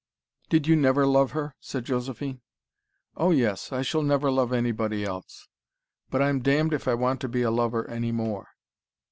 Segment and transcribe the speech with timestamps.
[0.49, 2.41] "Did you never love her?" said Josephine.
[3.17, 3.71] "Oh, yes.
[3.71, 5.47] I shall never love anybody else.
[6.09, 8.47] But I'm damned if I want to be a lover any more.